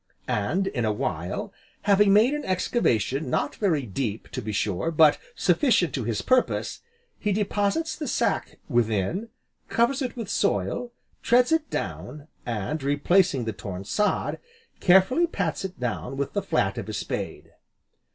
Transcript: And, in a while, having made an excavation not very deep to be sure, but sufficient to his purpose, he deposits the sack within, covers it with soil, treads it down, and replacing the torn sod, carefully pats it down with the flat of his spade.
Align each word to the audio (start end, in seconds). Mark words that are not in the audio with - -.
And, 0.27 0.65
in 0.65 0.83
a 0.83 0.91
while, 0.91 1.53
having 1.83 2.11
made 2.11 2.33
an 2.33 2.43
excavation 2.43 3.29
not 3.29 3.53
very 3.57 3.83
deep 3.85 4.29
to 4.29 4.41
be 4.41 4.51
sure, 4.51 4.89
but 4.89 5.19
sufficient 5.35 5.93
to 5.93 6.05
his 6.05 6.23
purpose, 6.23 6.81
he 7.19 7.31
deposits 7.31 7.95
the 7.95 8.07
sack 8.07 8.57
within, 8.67 9.29
covers 9.69 10.01
it 10.01 10.15
with 10.17 10.27
soil, 10.27 10.91
treads 11.21 11.51
it 11.51 11.69
down, 11.69 12.27
and 12.47 12.81
replacing 12.81 13.45
the 13.45 13.53
torn 13.53 13.83
sod, 13.85 14.39
carefully 14.79 15.27
pats 15.27 15.63
it 15.63 15.79
down 15.79 16.17
with 16.17 16.33
the 16.33 16.41
flat 16.41 16.79
of 16.79 16.87
his 16.87 16.97
spade. 16.97 17.51